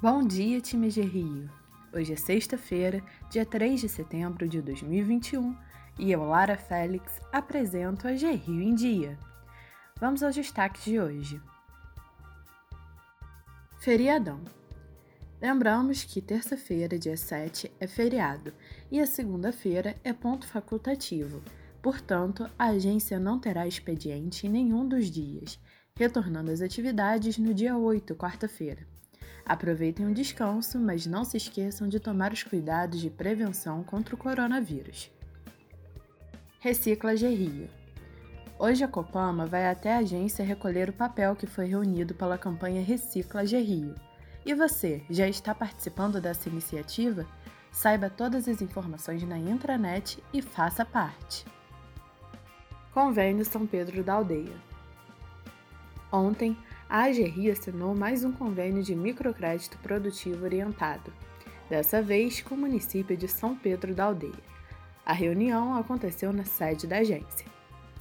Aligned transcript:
Bom 0.00 0.22
dia, 0.22 0.60
time 0.60 0.90
de 0.90 1.00
Rio! 1.00 1.50
Hoje 1.92 2.12
é 2.12 2.16
sexta-feira, 2.16 3.02
dia 3.28 3.44
3 3.44 3.80
de 3.80 3.88
setembro 3.88 4.46
de 4.46 4.62
2021 4.62 5.56
e 5.98 6.12
eu, 6.12 6.22
Lara 6.22 6.56
Félix, 6.56 7.20
apresento 7.32 8.06
a 8.06 8.12
Rio 8.12 8.62
em 8.62 8.76
Dia. 8.76 9.18
Vamos 9.98 10.22
aos 10.22 10.36
destaques 10.36 10.84
de 10.84 11.00
hoje. 11.00 11.42
Feriadão. 13.80 14.40
Lembramos 15.42 16.04
que 16.04 16.22
terça-feira, 16.22 16.96
dia 16.96 17.16
7, 17.16 17.68
é 17.80 17.88
feriado 17.88 18.54
e 18.92 19.00
a 19.00 19.06
segunda-feira 19.06 19.96
é 20.04 20.12
ponto 20.12 20.46
facultativo. 20.46 21.42
Portanto, 21.82 22.48
a 22.56 22.66
agência 22.66 23.18
não 23.18 23.40
terá 23.40 23.66
expediente 23.66 24.46
em 24.46 24.50
nenhum 24.50 24.86
dos 24.86 25.10
dias, 25.10 25.58
retornando 25.96 26.52
às 26.52 26.60
atividades 26.60 27.36
no 27.36 27.52
dia 27.52 27.76
8, 27.76 28.14
quarta-feira. 28.14 28.86
Aproveitem 29.48 30.06
o 30.06 30.12
descanso, 30.12 30.78
mas 30.78 31.06
não 31.06 31.24
se 31.24 31.38
esqueçam 31.38 31.88
de 31.88 31.98
tomar 31.98 32.34
os 32.34 32.42
cuidados 32.42 33.00
de 33.00 33.08
prevenção 33.08 33.82
contra 33.82 34.14
o 34.14 34.18
coronavírus. 34.18 35.10
Recicla 36.60 37.14
Rio. 37.14 37.70
Hoje 38.58 38.84
a 38.84 38.88
Copama 38.88 39.46
vai 39.46 39.66
até 39.66 39.94
a 39.94 39.98
agência 39.98 40.44
recolher 40.44 40.90
o 40.90 40.92
papel 40.92 41.34
que 41.34 41.46
foi 41.46 41.64
reunido 41.64 42.14
pela 42.14 42.36
campanha 42.36 42.82
Recicla 42.82 43.42
Rio. 43.42 43.94
E 44.44 44.52
você, 44.52 45.02
já 45.08 45.26
está 45.26 45.54
participando 45.54 46.20
dessa 46.20 46.50
iniciativa? 46.50 47.26
Saiba 47.72 48.10
todas 48.10 48.46
as 48.48 48.60
informações 48.60 49.22
na 49.22 49.38
intranet 49.38 50.22
e 50.30 50.42
faça 50.42 50.84
parte. 50.84 51.46
Convênio 52.92 53.46
São 53.46 53.66
Pedro 53.66 54.04
da 54.04 54.14
Aldeia. 54.14 54.56
Ontem, 56.12 56.54
a 56.88 57.02
AGRI 57.02 57.50
assinou 57.50 57.94
mais 57.94 58.24
um 58.24 58.32
convênio 58.32 58.82
de 58.82 58.96
microcrédito 58.96 59.76
produtivo 59.78 60.44
orientado, 60.44 61.12
dessa 61.68 62.00
vez 62.00 62.40
com 62.40 62.54
o 62.54 62.58
município 62.58 63.14
de 63.14 63.28
São 63.28 63.54
Pedro 63.54 63.94
da 63.94 64.04
Aldeia. 64.04 64.32
A 65.04 65.12
reunião 65.12 65.76
aconteceu 65.76 66.32
na 66.32 66.44
sede 66.44 66.86
da 66.86 66.98
agência. 66.98 67.46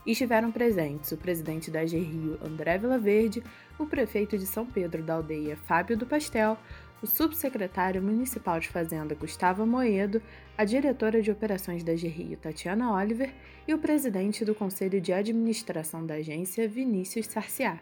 Estiveram 0.05 0.53
presentes 0.53 1.11
o 1.11 1.17
presidente 1.17 1.69
da 1.69 1.81
AGRIO, 1.81 2.39
André 2.41 2.77
Vilaverde, 2.77 3.43
o 3.77 3.85
prefeito 3.85 4.37
de 4.37 4.45
São 4.45 4.65
Pedro 4.65 5.03
da 5.03 5.15
Aldeia, 5.15 5.57
Fábio 5.57 5.97
do 5.97 6.05
Pastel, 6.05 6.57
o 7.01 7.05
subsecretário 7.05 8.01
municipal 8.01 8.57
de 8.57 8.69
Fazenda, 8.69 9.13
Gustavo 9.15 9.65
Moedo, 9.65 10.21
a 10.57 10.63
diretora 10.63 11.21
de 11.21 11.29
operações 11.29 11.83
da 11.83 11.93
GRIO, 11.93 12.37
Tatiana 12.37 12.93
Oliver, 12.93 13.33
e 13.67 13.73
o 13.73 13.79
presidente 13.79 14.45
do 14.45 14.55
Conselho 14.55 15.01
de 15.01 15.11
Administração 15.11 16.05
da 16.05 16.15
agência, 16.15 16.69
Vinícius 16.69 17.27
Sarciá. 17.27 17.77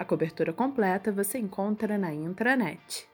A 0.00 0.04
cobertura 0.06 0.50
completa 0.50 1.12
você 1.12 1.36
encontra 1.36 1.98
na 1.98 2.10
intranet. 2.14 3.06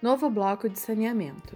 Novo 0.00 0.30
bloco 0.30 0.70
de 0.70 0.78
saneamento. 0.78 1.54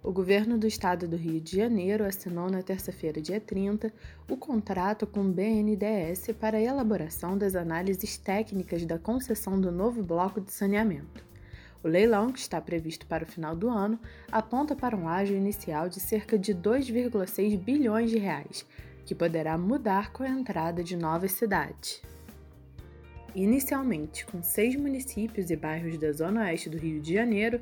O 0.00 0.12
governo 0.12 0.56
do 0.56 0.68
estado 0.68 1.08
do 1.08 1.16
Rio 1.16 1.40
de 1.40 1.56
Janeiro 1.56 2.04
assinou 2.04 2.48
na 2.48 2.62
terça-feira, 2.62 3.20
dia 3.20 3.40
30, 3.40 3.92
o 4.30 4.36
contrato 4.36 5.08
com 5.08 5.22
o 5.22 5.32
BNDES 5.32 6.28
para 6.38 6.56
a 6.56 6.62
elaboração 6.62 7.36
das 7.36 7.56
análises 7.56 8.16
técnicas 8.16 8.86
da 8.86 8.96
concessão 8.96 9.60
do 9.60 9.72
novo 9.72 10.04
bloco 10.04 10.40
de 10.40 10.52
saneamento. 10.52 11.26
O 11.82 11.88
leilão, 11.88 12.30
que 12.30 12.38
está 12.38 12.60
previsto 12.60 13.06
para 13.06 13.24
o 13.24 13.26
final 13.26 13.56
do 13.56 13.68
ano, 13.68 13.98
aponta 14.30 14.76
para 14.76 14.96
um 14.96 15.08
ágio 15.08 15.36
inicial 15.36 15.88
de 15.88 15.98
cerca 15.98 16.38
de 16.38 16.54
2,6 16.54 17.58
bilhões 17.58 18.08
de 18.08 18.18
reais, 18.18 18.64
que 19.04 19.14
poderá 19.14 19.56
mudar 19.58 20.12
com 20.12 20.22
a 20.22 20.28
entrada 20.28 20.82
de 20.82 20.96
novas 20.96 21.32
cidades. 21.32 22.02
Inicialmente, 23.34 24.26
com 24.26 24.42
seis 24.42 24.74
municípios 24.74 25.50
e 25.50 25.56
bairros 25.56 25.96
da 25.98 26.10
zona 26.12 26.42
oeste 26.42 26.68
do 26.68 26.78
Rio 26.78 27.00
de 27.00 27.14
Janeiro, 27.14 27.60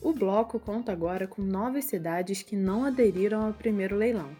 o 0.00 0.12
bloco 0.12 0.60
conta 0.60 0.92
agora 0.92 1.26
com 1.26 1.42
novas 1.42 1.86
cidades 1.86 2.42
que 2.42 2.54
não 2.54 2.84
aderiram 2.84 3.46
ao 3.46 3.52
primeiro 3.52 3.96
leilão. 3.96 4.30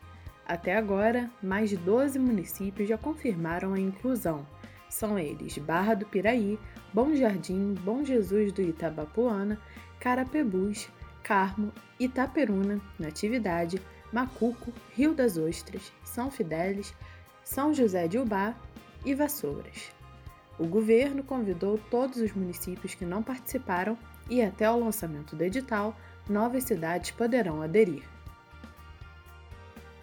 Até 0.47 0.77
agora, 0.77 1.31
mais 1.43 1.69
de 1.69 1.77
12 1.77 2.19
municípios 2.19 2.89
já 2.89 2.97
confirmaram 2.97 3.75
a 3.75 3.81
inclusão. 3.81 4.47
São 4.89 5.19
eles 5.19 5.59
Barra 5.59 5.95
do 5.95 6.07
Piraí, 6.07 6.59
Bom 6.95 7.15
Jardim, 7.15 7.75
Bom 7.75 8.05
Jesus 8.05 8.53
do 8.53 8.63
Itabapuana, 8.63 9.61
Carapebus, 10.01 10.89
Carmo, 11.23 11.73
Itaperuna, 12.01 12.81
Natividade, 12.99 13.83
Macuco, 14.13 14.73
Rio 14.95 15.15
das 15.15 15.37
Ostras, 15.37 15.93
São 16.05 16.31
Fidélis, 16.31 16.95
São 17.45 17.75
José 17.75 18.09
de 18.09 18.19
Ubá 18.19 18.55
e 19.05 19.15
Vassouras. 19.15 19.93
O 20.59 20.67
governo 20.67 21.23
convidou 21.23 21.79
todos 21.91 22.19
os 22.19 22.33
municípios 22.33 22.95
que 22.95 23.05
não 23.05 23.23
participaram 23.23 23.97
e, 24.29 24.43
até 24.43 24.71
o 24.71 24.81
lançamento 24.81 25.37
do 25.37 25.45
edital, 25.45 25.97
novas 26.29 26.65
cidades 26.65 27.11
poderão 27.11 27.63
aderir. 27.63 28.03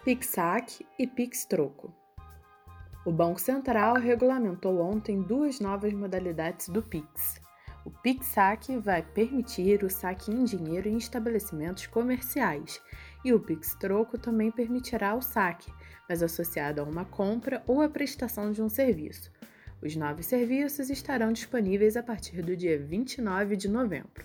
PIXAC 0.04 0.86
e 0.98 1.06
PIX-Troco. 1.06 1.92
O 3.04 3.12
Banco 3.12 3.40
Central 3.40 3.94
regulamentou 3.96 4.80
ontem 4.80 5.20
duas 5.20 5.60
novas 5.60 5.92
modalidades 5.92 6.68
do 6.68 6.82
PIX. 6.82 7.40
O 7.84 7.90
PIX-SAC 7.90 8.78
vai 8.78 9.02
permitir 9.02 9.84
o 9.84 9.90
saque 9.90 10.32
em 10.32 10.44
dinheiro 10.44 10.88
em 10.88 10.96
estabelecimentos 10.96 11.86
comerciais 11.86 12.80
e 13.24 13.32
o 13.32 13.40
Pix 13.40 13.74
Troco 13.74 14.18
também 14.18 14.50
permitirá 14.50 15.14
o 15.14 15.22
saque, 15.22 15.72
mas 16.08 16.22
associado 16.22 16.80
a 16.80 16.84
uma 16.84 17.04
compra 17.04 17.62
ou 17.66 17.80
a 17.80 17.88
prestação 17.88 18.52
de 18.52 18.62
um 18.62 18.68
serviço. 18.68 19.30
Os 19.82 19.94
novos 19.94 20.26
serviços 20.26 20.90
estarão 20.90 21.32
disponíveis 21.32 21.96
a 21.96 22.02
partir 22.02 22.42
do 22.42 22.56
dia 22.56 22.78
29 22.78 23.56
de 23.56 23.68
novembro. 23.68 24.24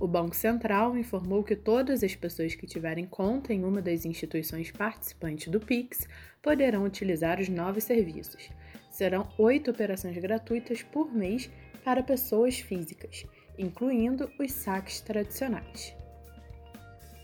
O 0.00 0.06
Banco 0.06 0.34
Central 0.34 0.96
informou 0.96 1.42
que 1.42 1.56
todas 1.56 2.04
as 2.04 2.14
pessoas 2.14 2.54
que 2.54 2.66
tiverem 2.66 3.04
conta 3.04 3.52
em 3.52 3.64
uma 3.64 3.82
das 3.82 4.04
instituições 4.04 4.70
participantes 4.70 5.48
do 5.48 5.58
Pix 5.58 6.08
poderão 6.40 6.84
utilizar 6.84 7.40
os 7.40 7.48
novos 7.48 7.82
serviços. 7.82 8.48
Serão 8.90 9.28
oito 9.36 9.72
operações 9.72 10.16
gratuitas 10.16 10.82
por 10.82 11.12
mês 11.12 11.50
para 11.84 12.02
pessoas 12.02 12.60
físicas, 12.60 13.26
incluindo 13.58 14.30
os 14.38 14.52
saques 14.52 15.00
tradicionais. 15.00 15.94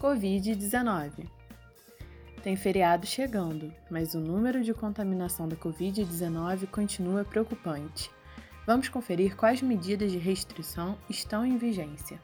Covid-19. 0.00 1.26
Tem 2.42 2.56
feriado 2.56 3.06
chegando, 3.06 3.72
mas 3.90 4.14
o 4.14 4.20
número 4.20 4.62
de 4.62 4.74
contaminação 4.74 5.48
da 5.48 5.56
Covid-19 5.56 6.66
continua 6.66 7.24
preocupante. 7.24 8.10
Vamos 8.66 8.88
conferir 8.88 9.36
quais 9.36 9.62
medidas 9.62 10.12
de 10.12 10.18
restrição 10.18 10.98
estão 11.08 11.44
em 11.44 11.56
vigência. 11.56 12.20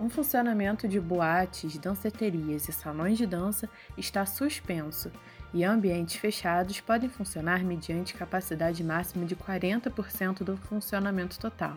Um 0.00 0.08
funcionamento 0.08 0.86
de 0.86 1.00
boates, 1.00 1.76
danceterias 1.78 2.68
e 2.68 2.72
salões 2.72 3.18
de 3.18 3.26
dança 3.26 3.68
está 3.96 4.24
suspenso 4.24 5.10
e 5.52 5.64
ambientes 5.64 6.16
fechados 6.16 6.80
podem 6.80 7.08
funcionar 7.08 7.64
mediante 7.64 8.14
capacidade 8.14 8.84
máxima 8.84 9.24
de 9.24 9.34
40% 9.34 10.44
do 10.44 10.56
funcionamento 10.56 11.38
total. 11.38 11.76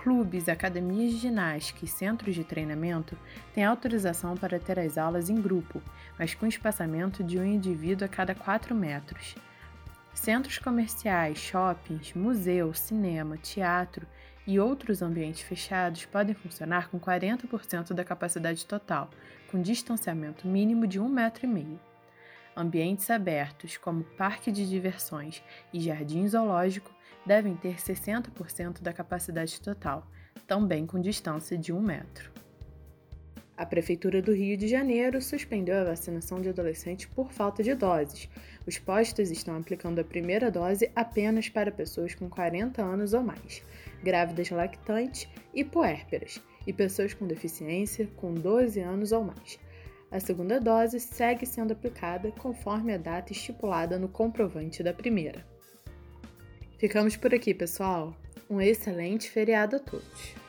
Clubes, 0.00 0.48
academias 0.48 1.12
de 1.12 1.18
ginástica 1.18 1.84
e 1.84 1.88
centros 1.88 2.34
de 2.34 2.42
treinamento 2.42 3.18
têm 3.52 3.66
autorização 3.66 4.34
para 4.34 4.58
ter 4.58 4.78
as 4.78 4.96
aulas 4.96 5.28
em 5.28 5.38
grupo, 5.38 5.82
mas 6.18 6.34
com 6.34 6.46
espaçamento 6.46 7.22
de 7.22 7.38
um 7.38 7.44
indivíduo 7.44 8.06
a 8.06 8.08
cada 8.08 8.34
4 8.34 8.74
metros. 8.74 9.34
Centros 10.14 10.56
comerciais, 10.56 11.36
shoppings, 11.36 12.14
museu, 12.14 12.72
cinema, 12.72 13.36
teatro 13.36 14.06
e 14.46 14.58
outros 14.58 15.02
ambientes 15.02 15.42
fechados 15.42 16.06
podem 16.06 16.34
funcionar 16.34 16.88
com 16.88 16.98
40% 16.98 17.92
da 17.92 18.02
capacidade 18.02 18.64
total, 18.64 19.10
com 19.50 19.60
distanciamento 19.60 20.48
mínimo 20.48 20.86
de 20.86 20.98
1,5 20.98 21.10
metro. 21.46 21.80
Ambientes 22.56 23.10
abertos, 23.10 23.76
como 23.76 24.02
parque 24.02 24.50
de 24.50 24.66
diversões 24.66 25.42
e 25.74 25.78
jardim 25.78 26.26
zoológico, 26.26 26.90
devem 27.30 27.54
ter 27.54 27.76
60% 27.76 28.82
da 28.82 28.92
capacidade 28.92 29.60
total, 29.60 30.04
também 30.48 30.84
com 30.84 31.00
distância 31.00 31.56
de 31.56 31.72
1 31.72 31.80
metro. 31.80 32.32
A 33.56 33.64
Prefeitura 33.64 34.20
do 34.20 34.34
Rio 34.34 34.56
de 34.56 34.66
Janeiro 34.66 35.22
suspendeu 35.22 35.78
a 35.78 35.84
vacinação 35.84 36.40
de 36.40 36.48
adolescentes 36.48 37.06
por 37.06 37.30
falta 37.30 37.62
de 37.62 37.72
doses. 37.72 38.28
Os 38.66 38.80
postos 38.80 39.30
estão 39.30 39.56
aplicando 39.56 40.00
a 40.00 40.04
primeira 40.04 40.50
dose 40.50 40.90
apenas 40.96 41.48
para 41.48 41.70
pessoas 41.70 42.16
com 42.16 42.28
40 42.28 42.82
anos 42.82 43.14
ou 43.14 43.22
mais, 43.22 43.62
grávidas 44.02 44.50
lactantes 44.50 45.28
e 45.54 45.62
puérperas, 45.62 46.42
e 46.66 46.72
pessoas 46.72 47.14
com 47.14 47.28
deficiência 47.28 48.08
com 48.16 48.34
12 48.34 48.80
anos 48.80 49.12
ou 49.12 49.22
mais. 49.22 49.56
A 50.10 50.18
segunda 50.18 50.58
dose 50.58 50.98
segue 50.98 51.46
sendo 51.46 51.74
aplicada 51.74 52.32
conforme 52.32 52.92
a 52.92 52.98
data 52.98 53.30
estipulada 53.30 54.00
no 54.00 54.08
comprovante 54.08 54.82
da 54.82 54.92
primeira. 54.92 55.48
Ficamos 56.80 57.14
por 57.14 57.34
aqui, 57.34 57.52
pessoal. 57.52 58.16
Um 58.48 58.58
excelente 58.58 59.28
feriado 59.28 59.76
a 59.76 59.78
todos. 59.78 60.39